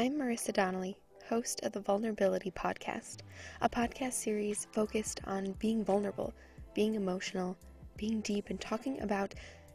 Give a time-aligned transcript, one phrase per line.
[0.00, 0.96] I'm Marisa Donnelly,
[1.28, 3.18] host of the Vulnerability Podcast,
[3.60, 6.32] a podcast series focused on being vulnerable,
[6.72, 7.54] being emotional,
[7.98, 9.34] being deep, and talking about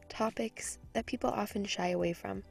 [0.09, 2.41] topics that people often shy away from.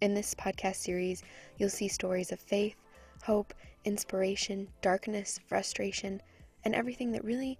[0.00, 1.22] In this podcast series,
[1.58, 2.74] you'll see stories of faith,
[3.22, 3.54] hope,
[3.84, 6.20] inspiration, darkness, frustration,
[6.64, 7.56] and everything that really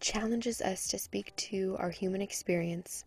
[0.00, 3.06] challenges us to speak to our human experience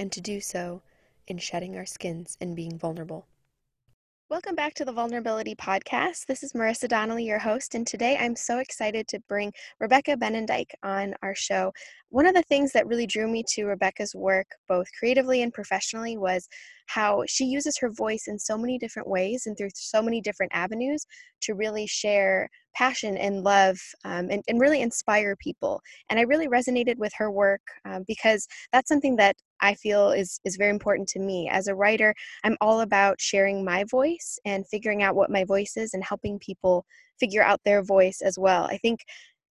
[0.00, 0.82] and to do so
[1.28, 3.28] in shedding our skins and being vulnerable.
[4.34, 6.26] Welcome back to the Vulnerability Podcast.
[6.26, 10.66] This is Marisa Donnelly, your host, and today I'm so excited to bring Rebecca Binnendyk
[10.82, 11.72] on our show.
[12.08, 16.16] One of the things that really drew me to Rebecca's work, both creatively and professionally,
[16.16, 16.48] was
[16.86, 20.50] how she uses her voice in so many different ways and through so many different
[20.52, 21.06] avenues
[21.42, 25.80] to really share passion and love um, and, and, really inspire people.
[26.10, 30.40] And I really resonated with her work um, because that's something that I feel is,
[30.44, 31.48] is very important to me.
[31.50, 35.76] As a writer, I'm all about sharing my voice and figuring out what my voice
[35.76, 36.84] is and helping people
[37.18, 38.64] figure out their voice as well.
[38.64, 39.00] I think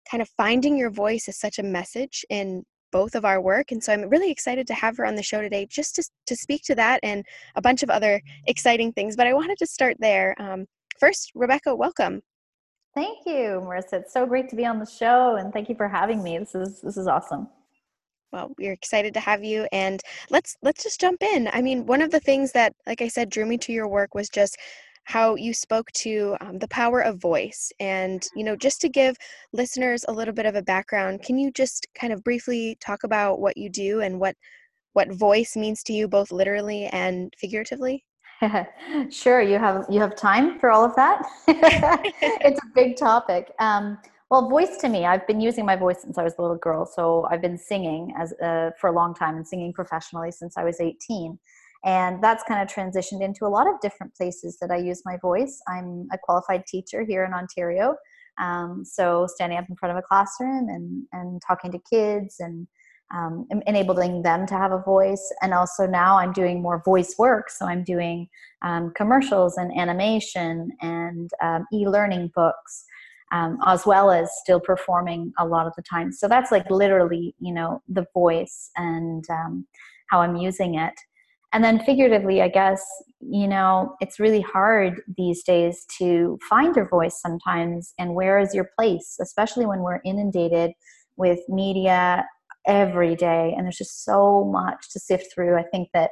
[0.09, 3.71] kind of finding your voice is such a message in both of our work.
[3.71, 6.35] And so I'm really excited to have her on the show today just to, to
[6.35, 9.15] speak to that and a bunch of other exciting things.
[9.15, 10.35] But I wanted to start there.
[10.39, 10.65] Um,
[10.99, 12.21] first, Rebecca, welcome.
[12.95, 13.93] Thank you, Marisa.
[13.93, 16.37] It's so great to be on the show and thank you for having me.
[16.37, 17.47] This is this is awesome.
[18.31, 21.49] Well, we're excited to have you and let's let's just jump in.
[21.53, 24.13] I mean, one of the things that like I said drew me to your work
[24.13, 24.57] was just
[25.05, 27.71] how you spoke to um, the power of voice.
[27.79, 29.17] And, you know, just to give
[29.51, 33.39] listeners a little bit of a background, can you just kind of briefly talk about
[33.39, 34.35] what you do and what
[34.93, 38.05] what voice means to you both literally and figuratively?
[39.09, 41.23] sure, you have you have time for all of that.
[41.47, 43.51] it's a big topic.
[43.59, 43.97] Um,
[44.29, 46.85] well, voice to me, I've been using my voice since I was a little girl.
[46.85, 50.63] So I've been singing as uh, for a long time and singing professionally since I
[50.63, 51.37] was 18
[51.85, 55.17] and that's kind of transitioned into a lot of different places that i use my
[55.17, 57.95] voice i'm a qualified teacher here in ontario
[58.41, 62.67] um, so standing up in front of a classroom and, and talking to kids and
[63.13, 65.31] um, enabling them to have a voice.
[65.41, 67.49] And also now i'm doing more voice work.
[67.49, 68.27] So i'm doing
[68.61, 72.85] um, commercials and animation and um, e-learning books
[73.31, 76.11] um, as well as still performing a lot of the time.
[76.11, 79.67] So that's like literally you know the voice and um,
[80.09, 80.93] how i'm using it.
[81.53, 82.83] And then figuratively i guess
[83.19, 87.93] you know it's really hard these days to find your voice sometimes.
[87.99, 89.17] And where is your place?
[89.21, 90.71] Especially when we're inundated
[91.15, 92.25] with media
[92.65, 95.57] every day and there's just so much to sift through.
[95.57, 96.11] I think that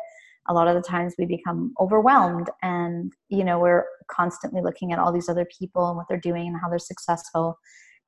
[0.50, 5.00] a lot of the times we become overwhelmed and you know we're constantly looking at
[5.00, 7.58] all these other people and what they're doing and how they're successful.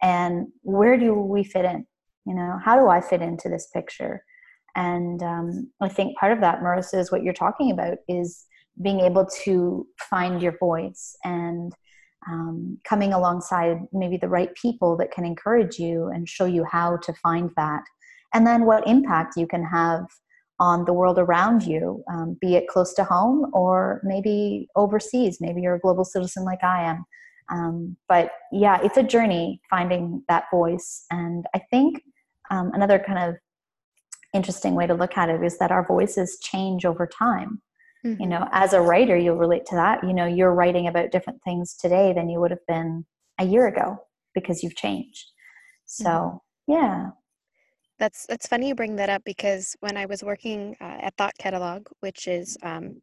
[0.02, 1.86] And where do we fit in?
[2.26, 4.24] You know how do i fit into this picture?
[4.76, 8.46] And um, I think part of that, Marisa, is what you're talking about is
[8.82, 11.72] being able to find your voice and
[12.28, 16.98] um, coming alongside maybe the right people that can encourage you and show you how
[16.98, 17.84] to find that.
[18.34, 20.06] And then what impact you can have
[20.60, 25.40] on the world around you, um, be it close to home or maybe overseas.
[25.42, 27.06] Maybe you're a global citizen like I am.
[27.52, 31.06] Um, but yeah, it's a journey finding that voice.
[31.12, 32.02] And I think
[32.50, 33.36] um, another kind of
[34.34, 37.62] interesting way to look at it is that our voices change over time.
[38.06, 38.22] Mm-hmm.
[38.22, 40.04] You know, as a writer, you'll relate to that.
[40.04, 43.06] You know, you're writing about different things today than you would have been
[43.40, 43.98] a year ago
[44.34, 45.26] because you've changed.
[45.86, 46.74] So, mm-hmm.
[46.74, 47.10] yeah.
[48.04, 51.38] That's that's funny you bring that up because when I was working uh, at Thought
[51.40, 53.02] Catalog, which is um,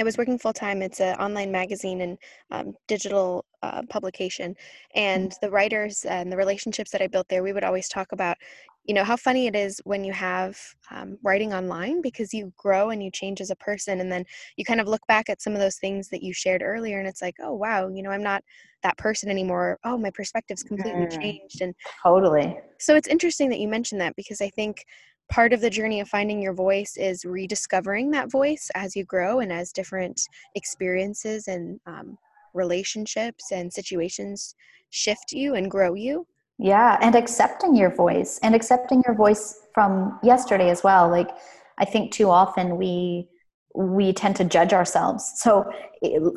[0.00, 0.80] I was working full time.
[0.80, 2.16] It's an online magazine and
[2.50, 4.56] um, digital uh, publication.
[4.94, 5.44] And mm-hmm.
[5.44, 8.38] the writers and the relationships that I built there, we would always talk about,
[8.84, 10.58] you know, how funny it is when you have
[10.90, 14.00] um, writing online because you grow and you change as a person.
[14.00, 14.24] And then
[14.56, 17.06] you kind of look back at some of those things that you shared earlier and
[17.06, 18.42] it's like, oh, wow, you know, I'm not
[18.82, 19.78] that person anymore.
[19.84, 21.60] Oh, my perspective's completely mm, changed.
[21.60, 22.56] And totally.
[22.78, 24.84] So it's interesting that you mentioned that because I think
[25.30, 29.40] part of the journey of finding your voice is rediscovering that voice as you grow
[29.40, 30.20] and as different
[30.54, 32.18] experiences and um,
[32.54, 34.54] relationships and situations
[34.90, 36.26] shift you and grow you
[36.58, 41.30] yeah and accepting your voice and accepting your voice from yesterday as well like
[41.78, 43.26] i think too often we
[43.74, 45.64] we tend to judge ourselves so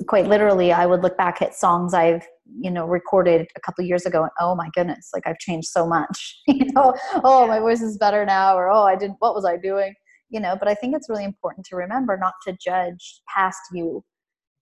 [0.07, 2.25] quite literally i would look back at songs i've
[2.59, 5.85] you know recorded a couple years ago and oh my goodness like i've changed so
[5.87, 6.93] much you know?
[7.23, 9.93] Oh my voice is better now or oh i didn't what was i doing?
[10.29, 14.03] You know but i think it's really important to remember not to judge past you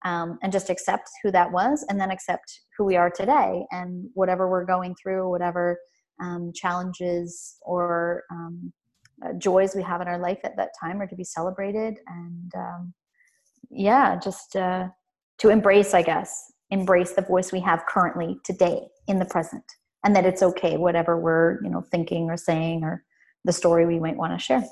[0.05, 4.09] um, and just accept who that was and then accept who we are today and
[4.13, 5.77] whatever we're going through whatever
[6.21, 8.71] um, challenges or um,
[9.25, 12.51] uh, joys we have in our life at that time are to be celebrated and
[12.55, 12.93] um,
[13.69, 14.87] yeah just uh,
[15.37, 19.63] to embrace i guess embrace the voice we have currently today in the present
[20.03, 23.03] and that it's okay whatever we're you know thinking or saying or
[23.45, 24.63] the story we might want to share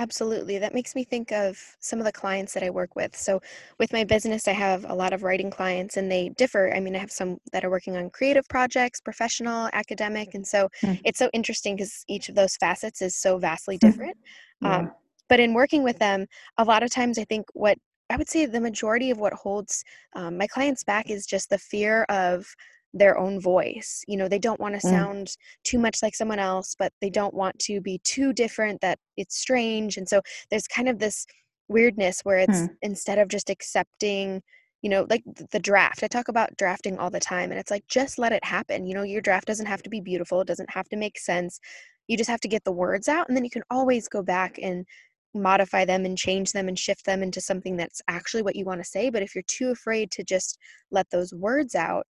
[0.00, 0.58] Absolutely.
[0.58, 3.16] That makes me think of some of the clients that I work with.
[3.16, 3.42] So,
[3.80, 6.72] with my business, I have a lot of writing clients and they differ.
[6.72, 10.34] I mean, I have some that are working on creative projects, professional, academic.
[10.34, 11.00] And so mm.
[11.04, 13.90] it's so interesting because each of those facets is so vastly mm-hmm.
[13.90, 14.16] different.
[14.62, 14.92] um,
[15.28, 16.26] but in working with them,
[16.58, 17.76] a lot of times I think what
[18.10, 19.84] I would say the majority of what holds
[20.14, 22.46] um, my clients back is just the fear of
[22.94, 24.02] their own voice.
[24.08, 24.90] You know, they don't want to mm.
[24.90, 28.98] sound too much like someone else, but they don't want to be too different that
[29.16, 29.96] it's strange.
[29.96, 31.26] And so there's kind of this
[31.68, 32.68] weirdness where it's mm.
[32.82, 34.42] instead of just accepting,
[34.80, 36.02] you know, like the draft.
[36.02, 38.86] I talk about drafting all the time and it's like just let it happen.
[38.86, 41.60] You know, your draft doesn't have to be beautiful, it doesn't have to make sense.
[42.06, 44.58] You just have to get the words out and then you can always go back
[44.62, 44.86] and
[45.34, 48.80] modify them and change them and shift them into something that's actually what you want
[48.80, 49.10] to say.
[49.10, 50.58] But if you're too afraid to just
[50.90, 52.06] let those words out,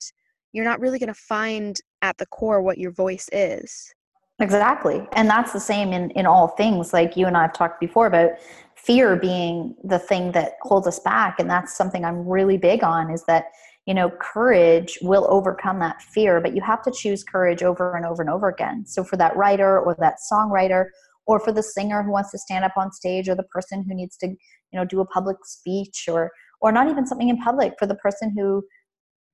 [0.53, 3.93] you're not really going to find at the core what your voice is.
[4.39, 5.07] Exactly.
[5.13, 6.93] And that's the same in, in all things.
[6.93, 8.31] Like you and I have talked before about
[8.75, 11.39] fear being the thing that holds us back.
[11.39, 13.45] And that's something I'm really big on is that,
[13.87, 18.05] you know, courage will overcome that fear, but you have to choose courage over and
[18.05, 18.85] over and over again.
[18.85, 20.89] So for that writer or that songwriter
[21.27, 23.93] or for the singer who wants to stand up on stage or the person who
[23.93, 24.37] needs to, you
[24.73, 26.31] know, do a public speech or
[26.61, 28.63] or not even something in public for the person who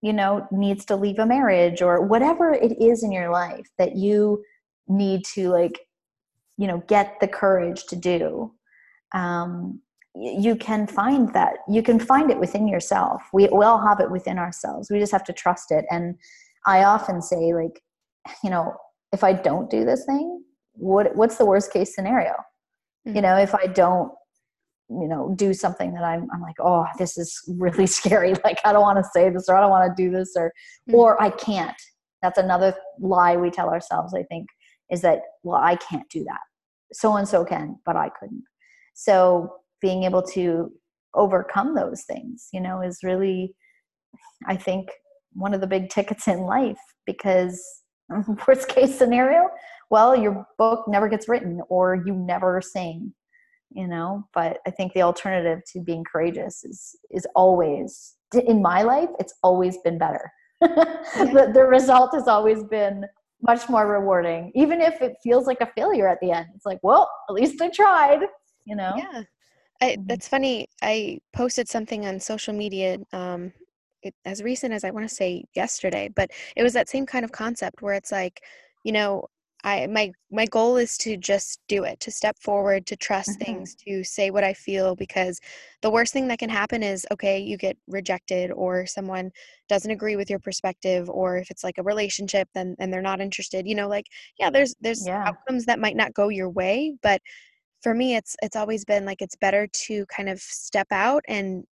[0.01, 3.95] you know needs to leave a marriage or whatever it is in your life that
[3.95, 4.44] you
[4.88, 5.80] need to like
[6.57, 8.51] you know get the courage to do
[9.16, 9.80] um,
[10.16, 13.22] you can find that you can find it within yourself.
[13.31, 14.92] We, we all have it within ourselves.
[14.92, 15.86] We just have to trust it.
[15.90, 16.16] And
[16.66, 17.81] i often say like
[18.44, 18.75] you know
[19.12, 20.43] if i don't do this thing
[20.73, 22.33] what what's the worst case scenario?
[23.05, 23.17] Mm-hmm.
[23.17, 24.13] you know if i don't
[24.89, 28.33] you know do something that i'm i'm like oh this is really scary.
[28.45, 30.53] Like i don't want to say this or i don't want to do this or
[30.89, 30.95] mm-hmm.
[30.95, 31.75] or i can't.
[32.21, 34.47] That's another lie we tell ourselves i think
[34.89, 36.39] is that well i can't do that.
[36.93, 38.43] So and so can but i couldn't.
[38.93, 40.71] So being able to
[41.15, 43.53] overcome those things you know is really
[44.47, 44.89] i think
[45.33, 47.81] one of the big tickets in life because
[48.47, 49.49] worst case scenario
[49.94, 53.13] well your book never gets written or you never sing
[53.75, 54.24] you know?
[54.34, 58.16] But i think the alternative to being courageous is is always
[58.54, 60.25] in my life it's always been better.
[61.36, 63.06] The, the result has always been
[63.50, 66.48] much more rewarding even if it feels like a failure at the end.
[66.56, 68.22] It's like well at least i tried
[68.66, 68.94] you know?
[68.98, 69.24] Yeah.
[69.81, 70.07] I, mm-hmm.
[70.07, 70.69] that's funny.
[70.81, 73.51] I posted something on social media um,
[74.04, 77.25] it, as recent as i want to say yesterday but it was that same kind
[77.25, 78.42] of concept where it's like
[78.84, 79.25] you know
[79.63, 83.44] I my my goal is to just do it, to step forward, to trust mm-hmm.
[83.44, 85.39] things, to say what I feel because
[85.81, 89.31] the worst thing that can happen is okay, you get rejected or someone
[89.69, 93.21] doesn't agree with your perspective or if it's like a relationship then and they're not
[93.21, 93.68] interested.
[93.68, 94.07] You know, like
[94.38, 95.24] yeah, there's there's yeah.
[95.27, 97.21] outcomes that might not go your way, but
[97.81, 101.66] for me it's it's always been like it's better to kind of step out and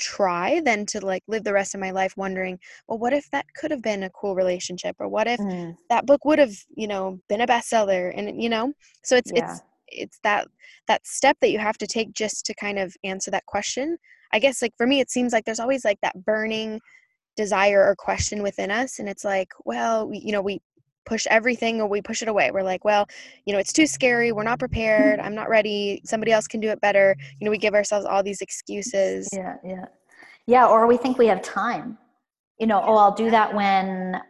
[0.00, 2.58] try than to like live the rest of my life wondering
[2.88, 5.76] well what if that could have been a cool relationship or what if mm.
[5.88, 8.72] that book would have you know been a bestseller and you know
[9.04, 9.52] so it's yeah.
[9.52, 10.48] it's it's that
[10.88, 13.96] that step that you have to take just to kind of answer that question
[14.32, 16.80] i guess like for me it seems like there's always like that burning
[17.36, 20.60] desire or question within us and it's like well we, you know we
[21.06, 22.50] push everything or we push it away.
[22.50, 23.06] We're like, well,
[23.44, 24.32] you know, it's too scary.
[24.32, 25.20] We're not prepared.
[25.24, 26.02] I'm not ready.
[26.04, 27.16] Somebody else can do it better.
[27.38, 29.28] You know, we give ourselves all these excuses.
[29.32, 29.86] Yeah, yeah.
[30.46, 31.98] Yeah, or we think we have time.
[32.58, 34.20] You know, oh, I'll do that when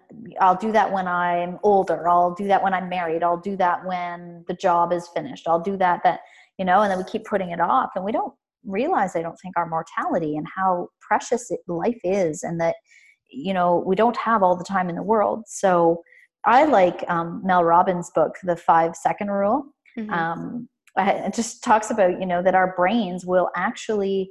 [0.40, 2.08] I'll do that when I'm older.
[2.08, 3.24] I'll do that when I'm married.
[3.24, 5.48] I'll do that when the job is finished.
[5.48, 6.20] I'll do that that,
[6.58, 8.32] you know, and then we keep putting it off and we don't
[8.64, 12.76] realize I don't think our mortality and how precious it, life is and that
[13.32, 15.44] you know, we don't have all the time in the world.
[15.46, 16.02] So
[16.44, 19.66] I like um, Mel Robbins' book, The Five Second Rule.
[19.99, 20.12] Mm-hmm.
[20.12, 24.30] Um, it just talks about you know that our brains will actually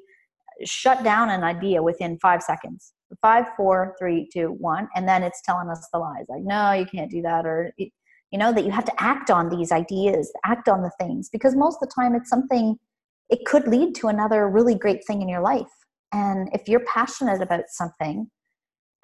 [0.65, 2.93] shut down an idea within five seconds.
[3.21, 6.85] Five, four, three, two, one, and then it's telling us the lies like, no, you
[6.85, 10.69] can't do that, or you know that you have to act on these ideas, act
[10.69, 12.77] on the things because most of the time it's something.
[13.29, 15.71] It could lead to another really great thing in your life,
[16.11, 18.27] and if you're passionate about something,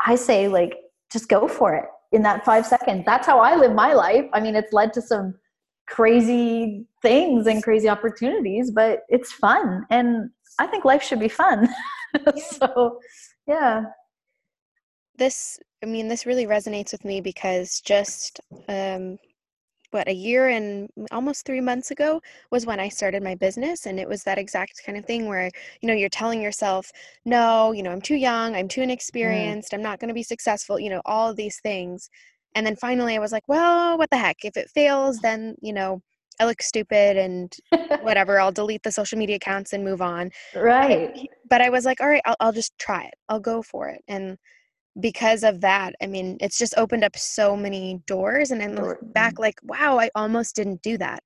[0.04, 0.76] I say like
[1.12, 1.86] just go for it
[2.16, 3.04] in that five seconds.
[3.06, 4.26] That's how I live my life.
[4.34, 5.36] I mean, it's led to some
[5.88, 9.86] crazy things and crazy opportunities, but it's fun.
[9.90, 11.70] And I think life should be fun.
[12.16, 12.32] Yeah.
[12.50, 13.00] so,
[13.46, 13.82] yeah.
[15.18, 19.18] This, I mean, this really resonates with me because just um,
[19.96, 22.22] what a year and almost three months ago
[22.52, 23.88] was when I started my business.
[23.88, 25.50] And it was that exact kind of thing where,
[25.82, 26.92] you know, you're telling yourself,
[27.26, 28.84] no, you know, I'm too young, I'm too Mm.
[28.84, 32.10] inexperienced, I'm not going to be successful, you know, all these things.
[32.56, 34.38] And then finally I was like, well, what the heck?
[34.46, 36.02] If it fails, then, you know,
[36.40, 37.56] I look stupid and
[38.00, 40.32] whatever, I'll delete the social media accounts and move on.
[40.54, 41.30] right.
[41.50, 44.04] But I was like, all right, I'll, I'll just try it, I'll go for it.
[44.08, 44.38] And
[45.00, 48.52] because of that, I mean, it's just opened up so many doors.
[48.52, 51.22] And I'm Door- back like, wow, I almost didn't do that.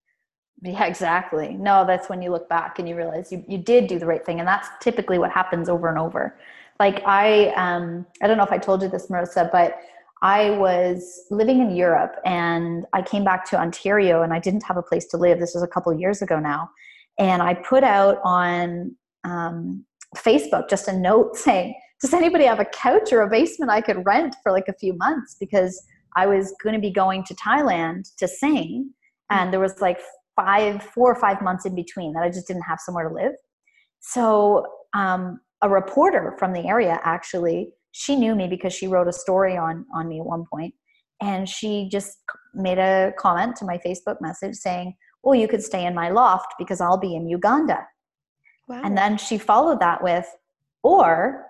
[0.62, 1.54] Yeah, exactly.
[1.54, 4.26] No, that's when you look back and you realize you, you did do the right
[4.26, 4.40] thing.
[4.40, 6.38] And that's typically what happens over and over.
[6.80, 9.80] Like I um I don't know if I told you this, Marisa, but
[10.22, 14.76] I was living in Europe and I came back to Ontario and I didn't have
[14.76, 15.40] a place to live.
[15.40, 16.70] This was a couple of years ago now.
[17.18, 19.86] And I put out on um,
[20.18, 24.06] Facebook just a note saying, Does anybody have a couch or a basement I could
[24.06, 25.36] rent for like a few months?
[25.40, 25.82] Because
[26.16, 28.92] I was going to be going to Thailand to sing.
[29.30, 30.00] And there was like
[30.36, 33.34] five, four or five months in between that I just didn't have somewhere to live.
[34.00, 39.14] So um, a reporter from the area actually, she knew me because she wrote a
[39.14, 40.74] story on on me at one point,
[41.22, 42.18] and she just
[42.54, 46.54] made a comment to my Facebook message saying, "Well, you could stay in my loft
[46.58, 47.86] because I'll be in Uganda."
[48.68, 48.82] Wow.
[48.84, 50.28] And then she followed that with,
[50.84, 51.49] "Or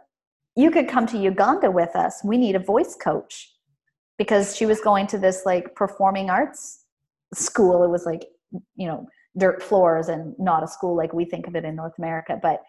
[0.55, 2.21] you could come to Uganda with us.
[2.23, 3.53] We need a voice coach."
[4.17, 6.83] Because she was going to this like performing arts
[7.33, 7.83] school.
[7.83, 8.25] It was like,
[8.75, 11.93] you know, dirt floors and not a school like we think of it in North
[11.97, 12.39] America.
[12.41, 12.61] But,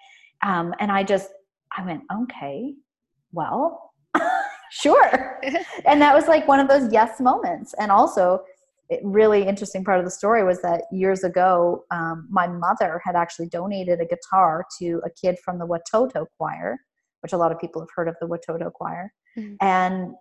[0.45, 1.31] um, and I just,
[1.77, 2.75] I went, okay,
[3.33, 3.93] well,
[4.71, 5.41] sure.
[5.87, 7.75] and that was like one of those yes moments.
[7.79, 8.43] And also,
[8.89, 13.15] it really interesting part of the story was that years ago, um, my mother had
[13.15, 16.77] actually donated a guitar to a kid from the Watoto choir,
[17.23, 19.13] which a lot of people have heard of the Watoto choir.
[19.37, 19.57] Mhm.
[19.61, 20.15] And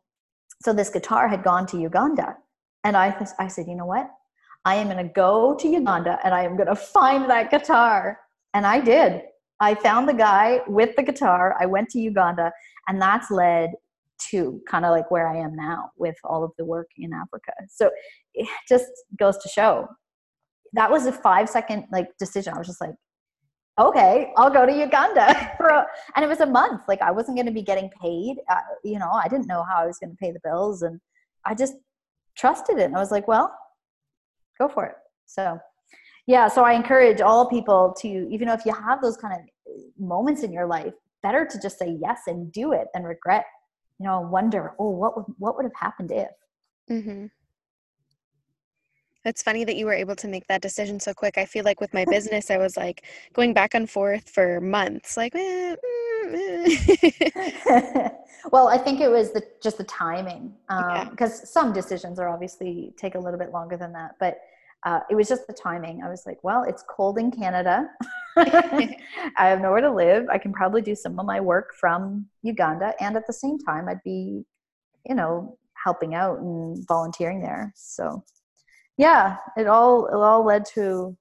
[0.62, 2.38] so this guitar had gone to Uganda.
[2.84, 4.10] And I, I said, you know what?
[4.65, 8.20] I am going to go to Uganda and I am going to find that guitar.
[8.53, 9.24] And I did.
[9.60, 11.56] I found the guy with the guitar.
[11.60, 12.51] I went to Uganda,
[12.88, 13.72] and that's led
[14.29, 17.51] to kind of like where I am now with all of the work in Africa.
[17.70, 17.91] So
[18.34, 18.88] it just
[19.18, 19.88] goes to show
[20.74, 22.53] that was a five second like decision.
[22.53, 22.96] I was just like,
[23.79, 26.81] okay, I'll go to Uganda for, a, and it was a month.
[26.88, 28.38] Like I wasn't going to be getting paid.
[28.50, 31.00] Uh, you know, I didn't know how I was going to pay the bills, and
[31.45, 31.75] I just
[32.38, 32.83] trusted it.
[32.83, 33.53] And I was like, well,
[34.59, 34.95] go for it.
[35.25, 35.59] So,
[36.27, 36.48] yeah.
[36.48, 39.41] So I encourage all people to, even though if you have those kind of
[39.98, 40.93] moments in your life,
[41.24, 43.45] better to just say yes and do it than regret.
[44.00, 46.29] You know, wonder, oh, what would what would have happened if?
[46.89, 47.25] Mm-hmm.
[49.25, 51.38] It's funny that you were able to make that decision so quick.
[51.38, 55.17] I feel like with my business, I was like going back and forth for months,
[55.17, 58.09] like, eh, mm, eh.
[58.51, 61.07] well, I think it was the just the timing, Yeah.
[61.09, 64.39] because some decisions are obviously take a little bit longer than that, but
[64.85, 66.01] uh, it was just the timing.
[66.03, 67.89] I was like, well, it's cold in Canada.
[68.38, 68.95] I
[69.38, 70.27] have nowhere to live.
[70.29, 73.89] I can probably do some of my work from Uganda, and at the same time,
[73.89, 74.45] I'd be,
[75.05, 77.73] you know, helping out and volunteering there.
[77.75, 78.23] So,
[79.00, 81.18] yeah, it all it all led to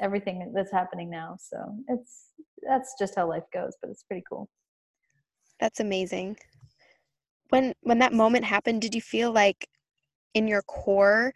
[0.00, 1.36] everything that's happening now.
[1.38, 1.56] So
[1.88, 2.30] it's
[2.66, 4.50] that's just how life goes, but it's pretty cool.
[5.60, 6.36] That's amazing.
[7.50, 9.68] When when that moment happened, did you feel like
[10.34, 11.32] in your core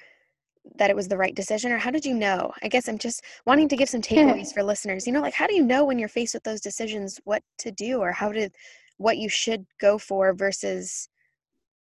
[0.75, 2.51] that it was the right decision or how did you know?
[2.65, 5.07] I guess I'm just wanting to give some takeaways for listeners.
[5.07, 7.71] You know, like how do you know when you're faced with those decisions what to
[7.71, 8.51] do or how to
[8.97, 11.09] what you should go for versus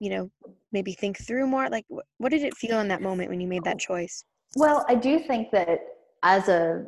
[0.01, 0.31] you know,
[0.73, 1.69] maybe think through more?
[1.69, 1.87] Like
[2.19, 4.25] what did it feel in that moment when you made that choice?
[4.57, 5.81] Well, I do think that
[6.23, 6.87] as a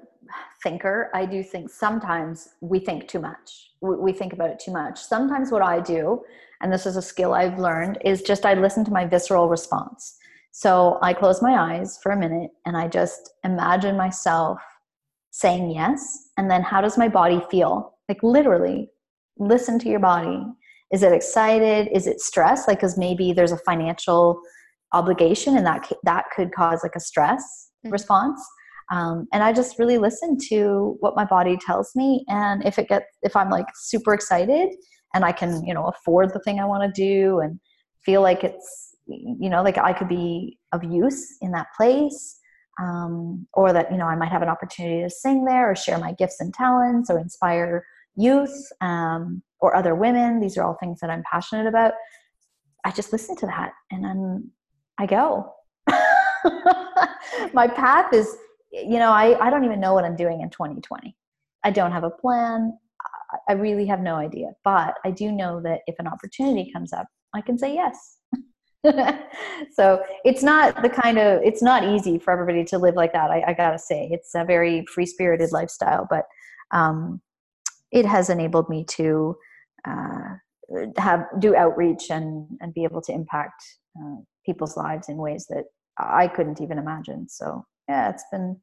[0.63, 3.71] thinker, I do think sometimes we think too much.
[3.81, 5.01] We, think about it too much.
[5.01, 6.23] Sometimes what I do,
[6.61, 10.17] and this is a skill I've learned, is just I listen to my visceral response.
[10.53, 14.59] So I close my eyes for a minute and I just imagine myself
[15.31, 16.31] saying yes.
[16.39, 17.95] And then how does my body feel?
[18.09, 18.91] Like literally,
[19.39, 20.43] listen to your body.
[20.93, 21.89] Is it excited?
[21.93, 22.69] Is it stressed?
[22.69, 24.41] Like, because maybe there's a financial
[24.93, 27.93] obligation and that that could cause like a stress Mhm.
[27.93, 28.41] response
[28.91, 32.89] um, and i just really listen to what my body tells me and if it
[32.89, 34.69] gets if i'm like super excited
[35.15, 37.59] and i can you know afford the thing i want to do and
[38.05, 42.39] feel like it's you know like i could be of use in that place
[42.81, 45.99] um, or that you know i might have an opportunity to sing there or share
[45.99, 47.85] my gifts and talents or inspire
[48.17, 50.41] youth um, or other women.
[50.41, 51.93] These are all things that i'm passionate about.
[52.85, 54.51] I just listen to that and then
[54.99, 55.53] i go.
[57.53, 58.37] My path is
[58.73, 61.17] you know I, I don't even know what i'm doing in 2020
[61.65, 62.77] i don't have a plan.
[63.49, 64.53] I- really have no idea.
[64.65, 68.19] But i do know that if an opportunity comes up i can say yes.
[69.73, 73.31] So it's not the kind of it's not easy for everybody to live like that.
[73.31, 76.25] I, I gotta say, it's a very free spirited lifestyle, but
[76.73, 77.21] um,
[77.93, 79.37] it has enabled me to
[79.87, 80.37] uh,
[80.97, 83.63] have do outreach and and be able to impact
[83.99, 85.65] uh, people's lives in ways that
[85.99, 87.29] I couldn't even imagine.
[87.29, 88.61] So yeah, it's been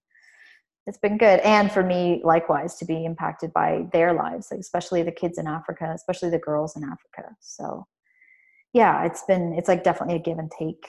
[0.85, 1.39] it's been good.
[1.41, 5.47] And for me likewise to be impacted by their lives like especially the kids in
[5.47, 7.35] africa especially the girls in africa.
[7.39, 7.85] So
[8.73, 10.85] yeah it's been it's like definitely a give and take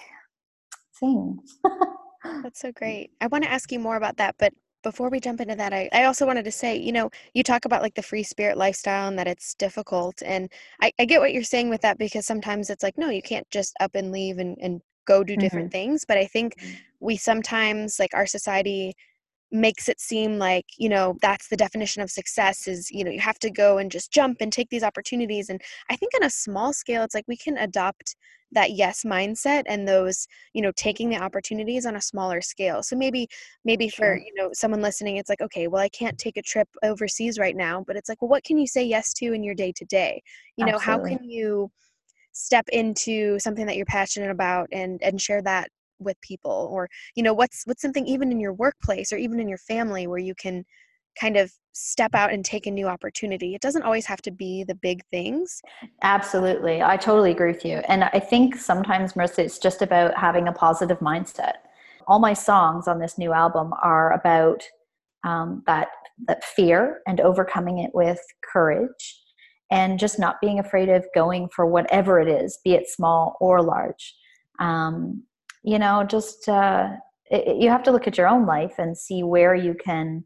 [0.99, 1.39] thing.
[2.43, 3.11] That's so great.
[3.21, 4.53] I want to ask you more about that but
[4.85, 7.65] before we jump into that I, I also wanted to say you know you talk
[7.65, 10.49] about like the free spirit lifestyle and that it's difficult and
[10.81, 13.51] I, I get what you're saying with that because sometimes it's like no you can't
[13.51, 15.91] just up and leave and, and go do different mm-hmm.
[15.91, 16.75] things but i think mm-hmm.
[17.01, 18.95] we sometimes like our society
[19.55, 23.21] makes it seem like you know that's the definition of success is you know you
[23.21, 26.31] have to go and just jump and take these opportunities and i think on a
[26.31, 28.17] small scale it's like we can adopt
[28.51, 32.97] that yes mindset and those you know taking the opportunities on a smaller scale so
[32.97, 33.29] maybe
[33.65, 34.17] maybe sure.
[34.17, 37.39] for you know someone listening it's like okay well i can't take a trip overseas
[37.39, 39.73] right now but it's like well what can you say yes to in your day
[39.77, 40.21] to day
[40.57, 41.13] you know Absolutely.
[41.13, 41.71] how can you
[42.33, 47.23] step into something that you're passionate about and and share that with people or you
[47.23, 50.35] know what's what's something even in your workplace or even in your family where you
[50.35, 50.65] can
[51.19, 53.55] kind of step out and take a new opportunity?
[53.55, 55.63] It doesn't always have to be the big things.
[56.03, 56.83] Absolutely.
[56.83, 60.53] I totally agree with you and i think sometimes marisa it's just about having a
[60.53, 61.55] positive mindset.
[62.07, 64.63] All my songs on this new album are about
[65.25, 65.89] um, that
[66.29, 68.21] that fear and overcoming it with
[68.53, 69.21] courage
[69.71, 73.63] and just not being afraid of going for whatever it is be it small or
[73.63, 74.15] large.
[74.59, 75.25] Um,
[75.65, 76.91] you know just uh,
[77.31, 80.25] it, you have to look at your own life and see where you can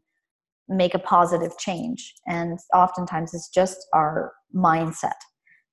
[0.67, 5.17] make a positive change and oftentimes it's just our mindset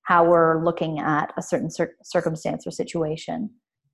[0.03, 3.49] how we're looking at a certain cir- circumstance or situation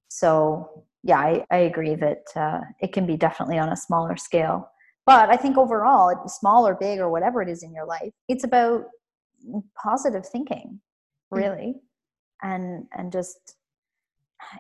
[0.07, 4.69] so yeah i, I agree that uh, it can be definitely on a smaller scale
[5.05, 8.45] but i think overall small or big or whatever it is in your life it's
[8.45, 8.85] about
[9.81, 10.79] positive thinking
[11.33, 11.37] mm.
[11.37, 12.49] really mm-hmm.
[12.49, 13.55] and and just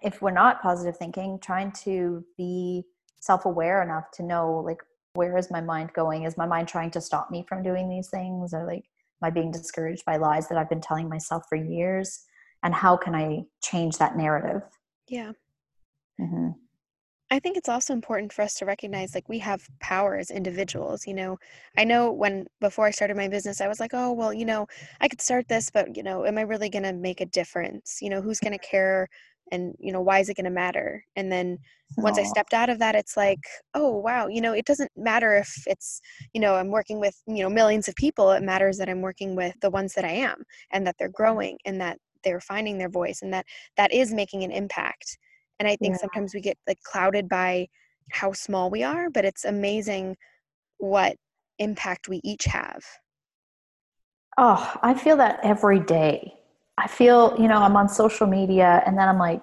[0.01, 2.83] if we're not positive thinking trying to be
[3.19, 4.81] self-aware enough to know like
[5.13, 8.09] where is my mind going is my mind trying to stop me from doing these
[8.09, 8.83] things or like
[9.21, 12.25] am i being discouraged by lies that i've been telling myself for years
[12.63, 14.61] and how can i change that narrative
[15.07, 15.31] yeah
[16.19, 16.49] mm-hmm.
[17.33, 21.07] I think it's also important for us to recognize like we have power as individuals.
[21.07, 21.39] You know,
[21.75, 24.67] I know when before I started my business, I was like, oh, well, you know,
[25.01, 28.03] I could start this, but, you know, am I really going to make a difference?
[28.03, 29.09] You know, who's going to care?
[29.51, 31.03] And you know why is it going to matter?
[31.15, 31.59] And then
[31.97, 33.39] once i stepped out of that it's like
[33.73, 36.01] oh wow you know it doesn't matter if it's
[36.33, 39.35] you know i'm working with you know millions of people it matters that i'm working
[39.35, 41.23] with the ones that i am and that they're mm-hmm.
[41.23, 45.17] growing and that they're finding their voice and that that is making an impact.
[45.59, 45.99] And i think yeah.
[45.99, 47.67] sometimes we get like clouded by
[48.11, 50.15] how small we are but it's amazing
[50.77, 51.15] what
[51.59, 52.83] impact we each have.
[54.37, 56.33] Oh i feel that every day
[56.77, 59.41] I feel, you know, I'm on social media and then I'm like,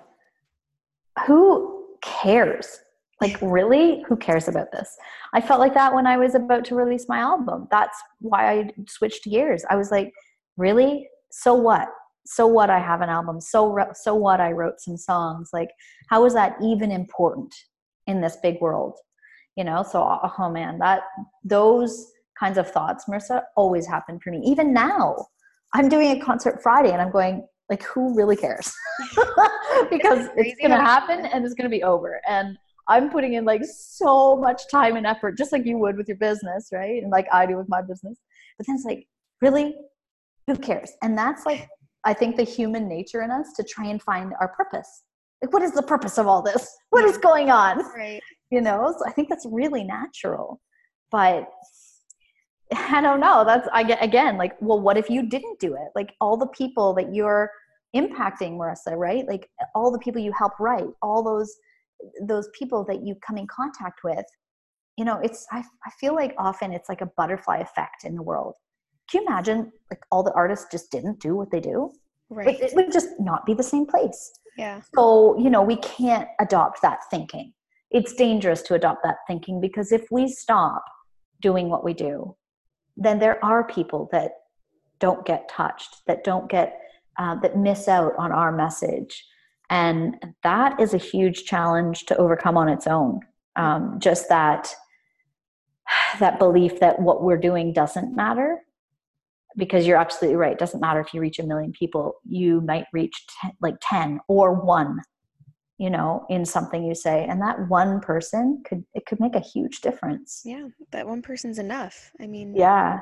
[1.26, 2.80] who cares?
[3.20, 4.02] Like, really?
[4.08, 4.96] Who cares about this?
[5.32, 7.68] I felt like that when I was about to release my album.
[7.70, 9.64] That's why I switched gears.
[9.70, 10.12] I was like,
[10.56, 11.08] really?
[11.30, 11.88] So what?
[12.26, 12.70] So what?
[12.70, 13.40] I have an album.
[13.40, 14.40] So so what?
[14.40, 15.50] I wrote some songs.
[15.52, 15.70] Like,
[16.08, 17.54] how is that even important
[18.06, 18.96] in this big world?
[19.56, 19.82] You know.
[19.82, 20.02] So,
[20.38, 21.02] oh man, that
[21.44, 24.42] those kinds of thoughts, Marisa, always happen for me.
[24.44, 25.26] Even now,
[25.74, 28.72] I'm doing a concert Friday and I'm going, like, who really cares?
[29.90, 32.20] because it's going to happen and it's going to be over.
[32.28, 36.08] And I'm putting in like so much time and effort, just like you would with
[36.08, 37.00] your business, right?
[37.00, 38.18] And like I do with my business.
[38.58, 39.06] But then it's like,
[39.40, 39.76] really?
[40.48, 40.90] Who cares?
[41.02, 41.68] And that's like,
[42.04, 45.04] I think the human nature in us to try and find our purpose.
[45.40, 46.68] Like, what is the purpose of all this?
[46.90, 47.78] What is going on?
[47.94, 48.20] Right.
[48.50, 50.60] You know, so I think that's really natural.
[51.12, 51.48] But
[52.74, 53.44] I don't know.
[53.44, 55.90] That's I get again like, well, what if you didn't do it?
[55.94, 57.50] Like all the people that you're
[57.96, 59.26] impacting, Marisa, right?
[59.26, 61.54] Like all the people you help write, all those
[62.22, 64.24] those people that you come in contact with.
[64.96, 68.22] You know, it's I I feel like often it's like a butterfly effect in the
[68.22, 68.54] world.
[69.10, 71.90] Can you imagine like all the artists just didn't do what they do?
[72.28, 72.46] Right.
[72.46, 74.30] Like, it would just not be the same place.
[74.56, 74.80] Yeah.
[74.94, 77.52] So, you know, we can't adopt that thinking.
[77.90, 80.84] It's dangerous to adopt that thinking because if we stop
[81.40, 82.36] doing what we do
[83.00, 84.32] then there are people that
[85.00, 86.78] don't get touched, that don't get,
[87.18, 89.26] uh, that miss out on our message.
[89.70, 93.20] And that is a huge challenge to overcome on its own.
[93.56, 94.74] Um, just that,
[96.20, 98.58] that belief that what we're doing doesn't matter
[99.56, 100.52] because you're absolutely right.
[100.52, 104.20] It doesn't matter if you reach a million people, you might reach ten, like 10
[104.28, 105.00] or one
[105.80, 109.40] you know in something you say and that one person could it could make a
[109.40, 110.42] huge difference.
[110.44, 112.12] Yeah that one person's enough.
[112.20, 113.00] I mean yeah.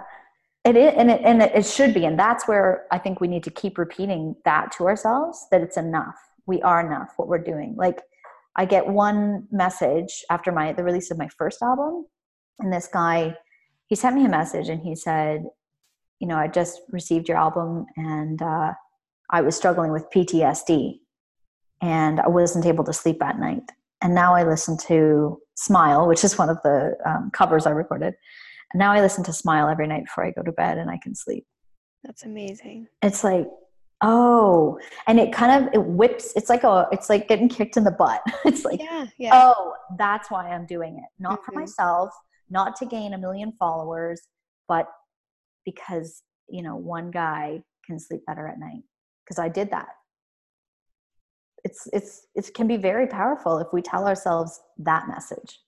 [0.65, 3.45] It is and it, and it should be and that's where i think we need
[3.45, 6.17] to keep repeating that to ourselves that it's enough.
[6.47, 7.75] We are enough what we're doing.
[7.77, 8.01] Like
[8.59, 12.05] i get one message after my the release of my first album
[12.59, 13.35] and this guy
[13.87, 15.45] he sent me a message and he said
[16.19, 18.73] you know i just received your album and uh,
[19.31, 20.99] i was struggling with ptsd
[21.81, 23.71] and I wasn't able to sleep at night.
[24.03, 28.15] And now I listen to Smile, which is one of the um, covers I recorded.
[28.73, 30.99] And now I listen to Smile every night before I go to bed and I
[31.03, 31.47] can sleep.
[32.05, 32.87] That's amazing.
[33.03, 33.49] It's like,
[34.03, 36.33] oh, and it kind of it whips.
[36.37, 38.23] It's like a, it's like getting kicked in the butt.
[38.45, 39.31] it's like, yeah, yeah.
[39.35, 41.09] oh, that's why I'm doing it.
[41.19, 41.53] Not mm-hmm.
[41.53, 42.11] for myself,
[42.51, 44.23] not to gain a million followers,
[44.69, 44.87] but
[45.65, 48.83] because you know one guy can sleep better at night.
[49.25, 49.89] Because I did that
[51.69, 55.61] it's it's it can be very powerful if we tell ourselves that message.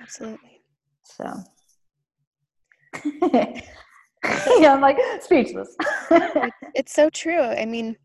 [0.00, 0.62] Absolutely.
[1.02, 1.26] So.
[4.58, 5.76] Yeah i'm like speechless.
[6.74, 7.40] It's so true.
[7.40, 7.96] I mean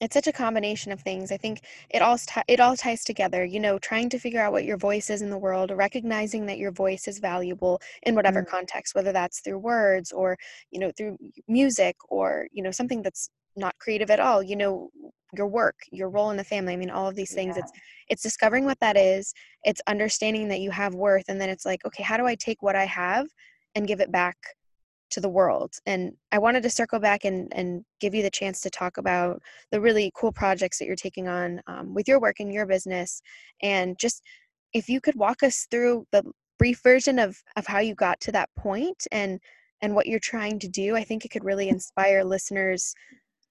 [0.00, 1.32] it's such a combination of things.
[1.32, 4.52] I think it all t- it all ties together you know trying to figure out
[4.52, 8.40] what your voice is in the world recognizing that your voice is valuable in whatever
[8.42, 8.56] mm-hmm.
[8.56, 10.36] context whether that's through words or
[10.70, 11.16] you know through
[11.48, 14.90] music or you know something that's not creative at all you know
[15.36, 17.62] your work your role in the family i mean all of these things yeah.
[17.62, 17.72] it's
[18.08, 21.84] it's discovering what that is it's understanding that you have worth and then it's like
[21.84, 23.26] okay how do i take what i have
[23.74, 24.36] and give it back
[25.10, 28.60] to the world and i wanted to circle back and and give you the chance
[28.60, 32.36] to talk about the really cool projects that you're taking on um, with your work
[32.40, 33.22] and your business
[33.62, 34.22] and just
[34.72, 36.22] if you could walk us through the
[36.58, 39.40] brief version of of how you got to that point and
[39.80, 42.94] and what you're trying to do i think it could really inspire listeners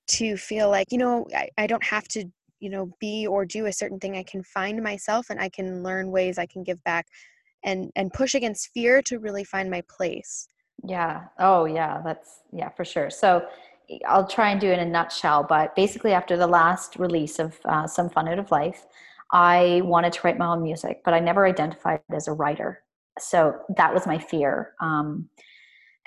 [0.08, 2.26] to feel like you know I, I don't have to
[2.60, 4.18] you know be or do a certain thing.
[4.18, 7.08] I can find myself and i can learn ways i can give back
[7.64, 10.48] and and push against fear to really find my place.
[10.84, 11.26] Yeah.
[11.40, 12.02] Oh yeah.
[12.04, 13.10] That's yeah for sure.
[13.10, 13.46] So
[14.06, 17.58] i'll try and do it in a nutshell but basically after the last release of
[17.64, 18.86] uh, some fun out of life
[19.32, 22.84] i wanted to write my own music but i never identified as a writer.
[23.20, 24.74] So that was my fear.
[24.82, 25.30] Um,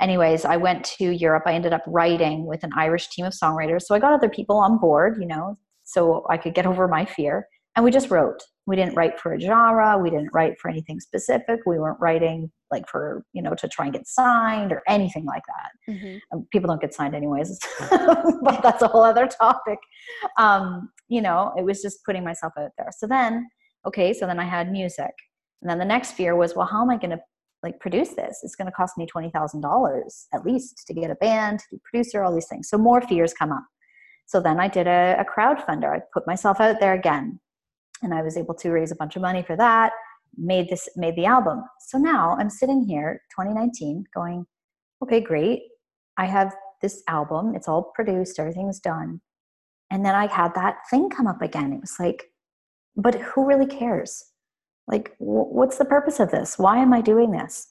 [0.01, 1.45] anyways, I went to Europe.
[1.47, 3.83] I ended up writing with an Irish team of songwriters.
[3.83, 7.05] So I got other people on board, you know, so I could get over my
[7.05, 7.47] fear.
[7.77, 8.43] And we just wrote.
[8.67, 9.99] We didn't write for a genre.
[9.99, 11.61] We didn't write for anything specific.
[11.67, 15.43] We weren't writing like for, you know, to try and get signed or anything like
[15.47, 15.93] that.
[15.93, 16.17] Mm-hmm.
[16.33, 17.59] Um, people don't get signed anyways,
[17.91, 19.79] but that's a whole other topic.
[20.39, 22.91] Um, you know, it was just putting myself out there.
[22.97, 23.49] So then,
[23.87, 25.11] okay, so then I had music.
[25.63, 27.21] And then the next fear was, well, how am I going to
[27.63, 31.61] like produce this it's going to cost me $20000 at least to get a band
[31.71, 32.69] to producer all these things.
[32.69, 33.65] So more fears come up.
[34.27, 35.97] So then i did a, a crowdfunder.
[35.97, 37.41] I put myself out there again
[38.03, 39.93] and i was able to raise a bunch of money for that
[40.37, 41.63] made this made the album.
[41.81, 44.47] So now i'm sitting here 2019 going
[45.03, 45.63] okay great.
[46.17, 47.55] I have this album.
[47.55, 48.39] It's all produced.
[48.39, 49.21] Everything's done.
[49.91, 51.73] And then i had that thing come up again.
[51.73, 52.25] It was like
[52.97, 54.30] but who really cares
[54.91, 56.59] like, what's the purpose of this?
[56.59, 57.69] Why am I doing this?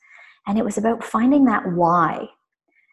[0.48, 2.28] And it was about finding that why.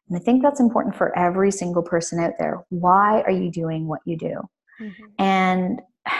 [0.08, 2.64] And I think that's important for every single person out there.
[2.70, 4.40] Why are you doing what you do?
[4.80, 5.04] Mm-hmm.
[5.18, 5.80] And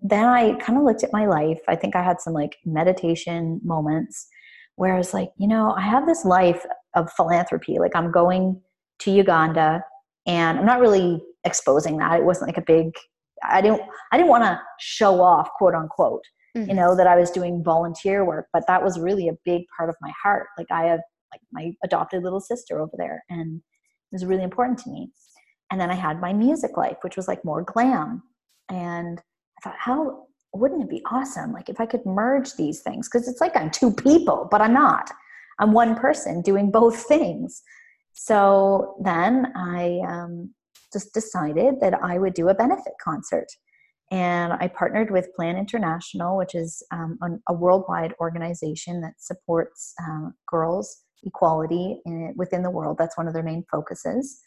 [0.00, 1.58] then I kind of looked at my life.
[1.68, 4.28] I think I had some like meditation moments
[4.76, 7.78] where I was like, you know, I have this life of philanthropy.
[7.78, 8.60] Like I'm going
[9.00, 9.82] to Uganda
[10.26, 12.20] and I'm not really exposing that.
[12.20, 12.92] It wasn't like a big
[13.42, 16.22] I didn't I didn't want to show off, quote unquote
[16.56, 16.70] mm-hmm.
[16.70, 19.88] you know that i was doing volunteer work but that was really a big part
[19.88, 20.48] of my heart.
[20.58, 21.00] Like i have
[21.32, 25.10] like my adopted little sister over there and it was really important to me.
[25.70, 28.22] And then i had my music life which was like more glam.
[28.68, 29.20] And
[29.58, 33.08] i thought how wouldn't it be awesome like if i could merge these things?
[33.08, 35.10] Because it's like i'm two people but i'm not.
[35.58, 37.62] I'm one person doing both things.
[38.12, 40.54] So then i um,
[40.92, 43.48] just decided that i would do a benefit concert
[44.10, 50.34] and I partnered with Plan International, which is um, a worldwide organization that supports um,
[50.48, 52.98] girls' equality in, within the world.
[52.98, 54.40] That's one of their main focuses.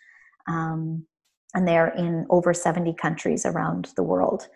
[0.47, 1.05] Um,
[1.53, 4.47] and they're in over 70 countries around the world.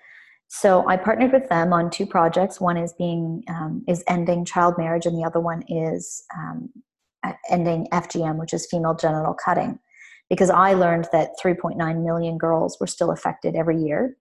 [0.47, 2.61] So I partnered with them on two projects.
[2.61, 6.69] One is being um, is ending child marriage, and the other one is um,
[7.49, 9.79] ending FGM, which is female genital cutting.
[10.29, 14.15] Because I learned that 3.9 million girls were still affected every year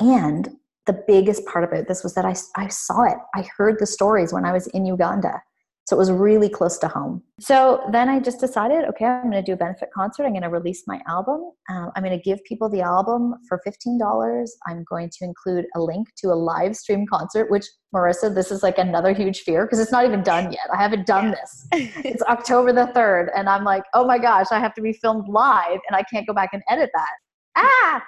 [0.00, 0.48] and
[0.86, 3.16] the biggest part about this was that I, I saw it.
[3.34, 5.40] I heard the stories when I was in Uganda.
[5.84, 7.22] So it was really close to home.
[7.40, 10.24] So then I just decided, okay, I'm going to do a benefit concert.
[10.24, 11.50] I'm going to release my album.
[11.68, 14.46] Um, I'm going to give people the album for $15.
[14.68, 18.62] I'm going to include a link to a live stream concert, which Marisa, this is
[18.62, 20.68] like another huge fear because it's not even done yet.
[20.72, 21.66] I haven't done this.
[21.72, 23.30] it's October the 3rd.
[23.34, 26.28] And I'm like, oh my gosh, I have to be filmed live and I can't
[26.28, 27.10] go back and edit that.
[27.56, 28.02] Ah!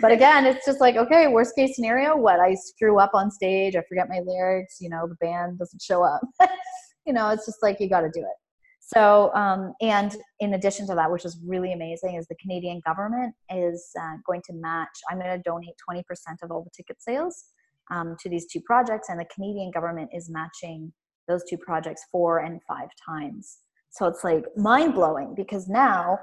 [0.00, 2.40] But again, it's just like, okay, worst case scenario, what?
[2.40, 6.02] I screw up on stage, I forget my lyrics, you know, the band doesn't show
[6.02, 6.20] up.
[7.06, 8.36] you know, it's just like you got to do it.
[8.80, 13.34] So, um, and in addition to that, which is really amazing, is the Canadian government
[13.50, 14.90] is uh, going to match.
[15.10, 16.02] I'm going to donate 20%
[16.42, 17.44] of all the ticket sales
[17.90, 20.92] um, to these two projects, and the Canadian government is matching
[21.28, 23.58] those two projects four and five times.
[23.90, 26.18] So it's like mind blowing because now,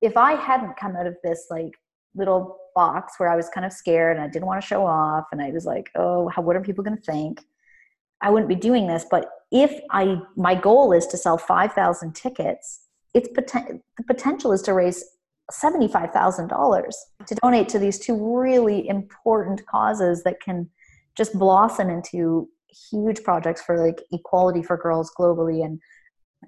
[0.00, 1.72] if I hadn't come out of this like
[2.14, 5.24] little box where I was kind of scared and I didn't want to show off,
[5.32, 7.44] and I was like, oh, how, what are people going to think?
[8.20, 9.04] I wouldn't be doing this.
[9.10, 12.80] But if I, my goal is to sell 5,000 tickets,
[13.12, 15.04] it's poten- the potential is to raise
[15.52, 16.92] $75,000
[17.26, 20.68] to donate to these two really important causes that can
[21.16, 22.48] just blossom into
[22.90, 25.64] huge projects for like equality for girls globally.
[25.64, 25.80] And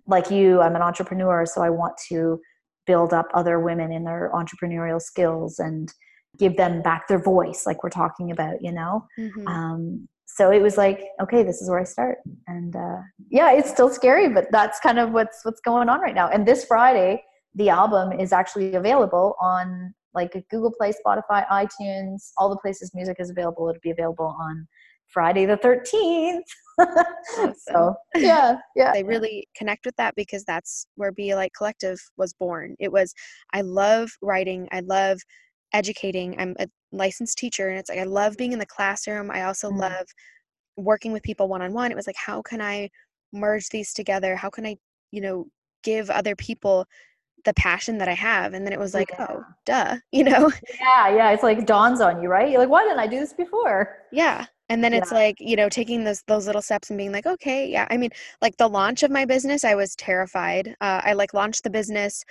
[0.06, 2.40] like you, I'm an entrepreneur, so I want to
[2.86, 5.92] build up other women in their entrepreneurial skills and
[6.38, 9.06] give them back their voice, like we're talking about, you know?
[9.18, 9.48] Mm-hmm.
[9.48, 12.98] Um, so it was like okay this is where i start and uh,
[13.30, 16.46] yeah it's still scary but that's kind of what's what's going on right now and
[16.46, 17.22] this friday
[17.54, 23.16] the album is actually available on like google play spotify itunes all the places music
[23.18, 24.66] is available it'll be available on
[25.08, 26.42] friday the 13th
[26.78, 27.54] awesome.
[27.68, 32.32] so yeah yeah they really connect with that because that's where be like collective was
[32.34, 33.14] born it was
[33.54, 35.18] i love writing i love
[35.72, 39.30] educating i'm a licensed teacher and it's like I love being in the classroom.
[39.30, 39.80] I also mm-hmm.
[39.80, 40.06] love
[40.76, 41.90] working with people one on one.
[41.90, 42.90] It was like how can I
[43.32, 44.36] merge these together?
[44.36, 44.76] How can I,
[45.10, 45.46] you know,
[45.82, 46.86] give other people
[47.44, 48.54] the passion that I have?
[48.54, 49.26] And then it was like, yeah.
[49.28, 50.50] oh, duh, you know?
[50.80, 51.30] Yeah, yeah.
[51.30, 52.50] It's like dawns on you, right?
[52.50, 53.98] You're like, why didn't I do this before?
[54.12, 54.46] Yeah.
[54.68, 54.98] And then yeah.
[54.98, 57.86] it's like, you know, taking those those little steps and being like, okay, yeah.
[57.90, 58.10] I mean,
[58.42, 60.74] like the launch of my business, I was terrified.
[60.80, 62.24] Uh, I like launched the business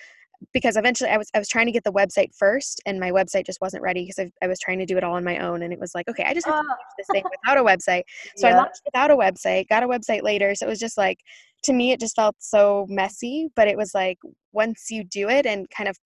[0.54, 3.46] because eventually I was I was trying to get the website first and my website
[3.46, 5.64] just wasn't ready because I, I, was trying to do it all on my own
[5.64, 8.04] and it was like okay I just have to launch this thing without a website
[8.36, 8.54] so yeah.
[8.54, 11.20] I launched without a website got a website later so it was just like
[11.64, 14.20] to me it just felt so messy but it was like
[14.52, 15.98] once you do it and kind of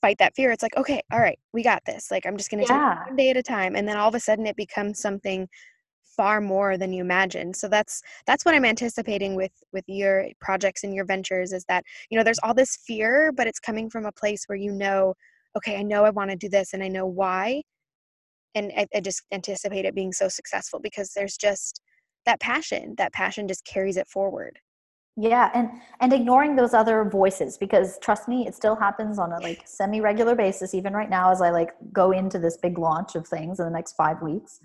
[0.00, 2.64] fight that fear it's like okay all right we got this like I'm just gonna
[2.68, 2.96] yeah.
[2.98, 5.48] take one day at a time and then all of a sudden it becomes something
[6.18, 10.82] far more than you imagine so that's that's what i'm anticipating with with your projects
[10.82, 14.04] and your ventures is that you know there's all this fear but it's coming from
[14.04, 15.14] a place where you know
[15.56, 17.62] okay i know i want to do this and i know why
[18.56, 21.80] and I, I just anticipate it being so successful because there's just
[22.26, 24.58] that passion that passion just carries it forward
[25.20, 25.68] yeah and
[26.00, 30.00] and ignoring those other voices because trust me it still happens on a like semi
[30.00, 33.58] regular basis even right now as i like go into this big launch of things
[33.58, 34.60] in the next five weeks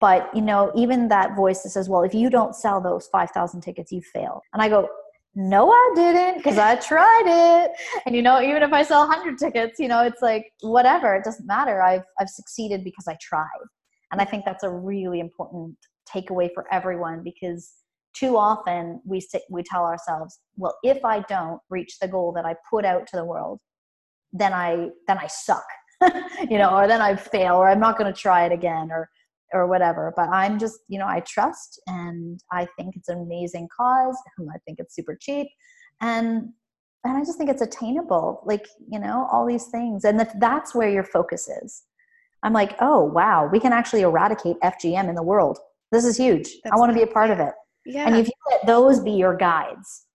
[0.00, 3.30] but you know, even that voice that says, "Well, if you don't sell those five
[3.30, 4.88] thousand tickets, you fail." And I go,
[5.34, 7.70] "No, I didn't, because I tried it."
[8.04, 11.14] And you know, even if I sell hundred tickets, you know, it's like whatever.
[11.14, 11.82] It doesn't matter.
[11.82, 13.46] I've I've succeeded because I tried.
[14.12, 15.76] And I think that's a really important
[16.08, 17.72] takeaway for everyone because
[18.18, 22.44] too often we sit, we tell ourselves, "Well, if I don't reach the goal that
[22.44, 23.60] I put out to the world,
[24.32, 25.64] then I then I suck."
[26.50, 29.08] you know, or then I fail, or I'm not going to try it again, or
[29.52, 30.12] or whatever.
[30.16, 34.16] But I'm just, you know, I trust and I think it's an amazing cause.
[34.40, 35.48] I think it's super cheap.
[36.00, 36.50] And
[37.04, 38.42] and I just think it's attainable.
[38.44, 40.04] Like, you know, all these things.
[40.04, 41.84] And if that's where your focus is,
[42.42, 45.58] I'm like, oh wow, we can actually eradicate FGM in the world.
[45.92, 46.48] This is huge.
[46.64, 47.54] That's I want to be a part of it.
[47.86, 48.06] Yeah.
[48.06, 50.06] And if you let those be your guides,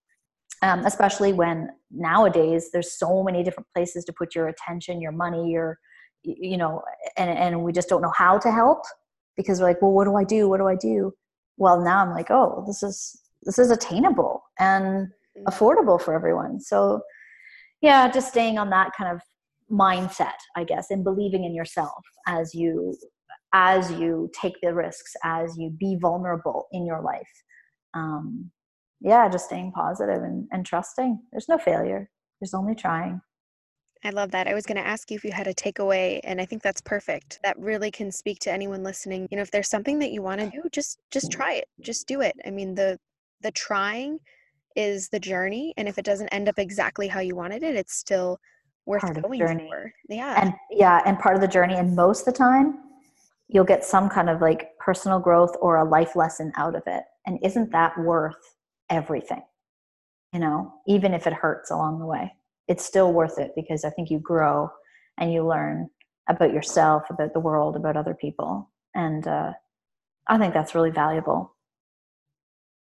[0.61, 5.51] um, especially when nowadays there's so many different places to put your attention, your money,
[5.51, 5.79] your
[6.23, 6.83] you know,
[7.17, 8.83] and and we just don't know how to help
[9.35, 10.47] because we're like, well, what do I do?
[10.47, 11.13] What do I do?
[11.57, 15.43] Well, now I'm like, oh, this is this is attainable and mm-hmm.
[15.47, 16.59] affordable for everyone.
[16.59, 17.01] So
[17.81, 19.21] yeah, just staying on that kind of
[19.71, 22.95] mindset, I guess, and believing in yourself as you
[23.53, 27.27] as you take the risks, as you be vulnerable in your life.
[27.93, 28.51] Um,
[28.99, 31.19] yeah, just staying positive and, and trusting.
[31.31, 32.09] There's no failure.
[32.39, 33.21] There's only trying.
[34.03, 34.47] I love that.
[34.47, 36.81] I was going to ask you if you had a takeaway, and I think that's
[36.81, 37.39] perfect.
[37.43, 39.27] That really can speak to anyone listening.
[39.29, 41.65] You know, if there's something that you want to do, just just try it.
[41.81, 42.35] Just do it.
[42.45, 42.99] I mean, the
[43.41, 44.19] the trying
[44.75, 47.93] is the journey, and if it doesn't end up exactly how you wanted it, it's
[47.93, 48.39] still
[48.85, 49.69] worth part going journey.
[49.69, 49.93] for.
[50.09, 50.41] Yeah.
[50.41, 52.79] And yeah, and part of the journey, and most of the time,
[53.49, 57.03] you'll get some kind of like personal growth or a life lesson out of it.
[57.25, 58.55] And isn't that worth
[58.89, 59.43] everything?
[60.33, 62.33] you know, even if it hurts along the way.
[62.67, 64.69] It's still worth it because I think you grow
[65.17, 65.89] and you learn
[66.29, 68.69] about yourself, about the world, about other people.
[68.95, 69.51] And uh,
[70.27, 71.53] I think that's really valuable.